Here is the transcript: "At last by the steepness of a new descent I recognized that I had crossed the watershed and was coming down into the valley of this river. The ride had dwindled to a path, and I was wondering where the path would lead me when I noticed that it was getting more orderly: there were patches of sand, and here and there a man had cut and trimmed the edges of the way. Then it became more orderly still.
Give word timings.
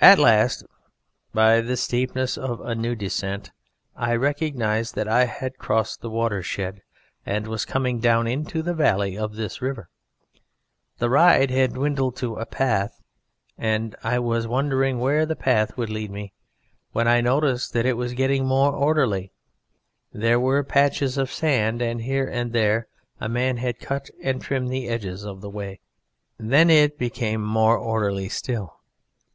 "At 0.00 0.20
last 0.20 0.64
by 1.34 1.60
the 1.60 1.76
steepness 1.76 2.36
of 2.38 2.60
a 2.60 2.76
new 2.76 2.94
descent 2.94 3.50
I 3.96 4.14
recognized 4.14 4.94
that 4.94 5.08
I 5.08 5.24
had 5.24 5.58
crossed 5.58 6.02
the 6.02 6.08
watershed 6.08 6.82
and 7.26 7.48
was 7.48 7.64
coming 7.64 7.98
down 7.98 8.28
into 8.28 8.62
the 8.62 8.74
valley 8.74 9.18
of 9.18 9.34
this 9.34 9.60
river. 9.60 9.88
The 10.98 11.10
ride 11.10 11.50
had 11.50 11.72
dwindled 11.74 12.14
to 12.18 12.36
a 12.36 12.46
path, 12.46 13.02
and 13.58 13.96
I 14.04 14.20
was 14.20 14.46
wondering 14.46 15.00
where 15.00 15.26
the 15.26 15.34
path 15.34 15.76
would 15.76 15.90
lead 15.90 16.12
me 16.12 16.32
when 16.92 17.08
I 17.08 17.20
noticed 17.20 17.72
that 17.72 17.84
it 17.84 17.96
was 17.96 18.14
getting 18.14 18.46
more 18.46 18.70
orderly: 18.72 19.32
there 20.12 20.38
were 20.38 20.62
patches 20.62 21.18
of 21.18 21.32
sand, 21.32 21.82
and 21.82 22.02
here 22.02 22.28
and 22.28 22.52
there 22.52 22.86
a 23.18 23.28
man 23.28 23.56
had 23.56 23.80
cut 23.80 24.10
and 24.22 24.40
trimmed 24.40 24.70
the 24.70 24.86
edges 24.86 25.24
of 25.24 25.40
the 25.40 25.50
way. 25.50 25.80
Then 26.38 26.70
it 26.70 26.98
became 27.00 27.42
more 27.42 27.76
orderly 27.76 28.28
still. 28.28 28.76